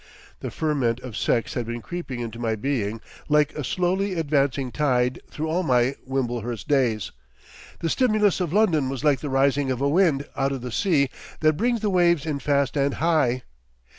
The 0.39 0.49
ferment 0.49 0.99
of 1.01 1.15
sex 1.15 1.53
had 1.53 1.67
been 1.67 1.83
creeping 1.83 2.21
into 2.21 2.39
my 2.39 2.55
being 2.55 3.01
like 3.29 3.53
a 3.53 3.63
slowly 3.63 4.15
advancing 4.15 4.71
tide 4.71 5.21
through 5.29 5.47
all 5.47 5.61
my 5.61 5.93
Wimblehurst 6.07 6.67
days, 6.67 7.11
the 7.81 7.87
stimulus 7.87 8.39
of 8.41 8.51
London 8.51 8.89
was 8.89 9.03
like 9.03 9.19
the 9.19 9.29
rising 9.29 9.69
of 9.69 9.79
a 9.79 9.87
wind 9.87 10.27
out 10.35 10.51
of 10.53 10.61
the 10.61 10.71
sea 10.71 11.11
that 11.41 11.53
brings 11.53 11.81
the 11.81 11.91
waves 11.91 12.25
in 12.25 12.39
fast 12.39 12.75
and 12.75 12.95
high. 12.95 13.43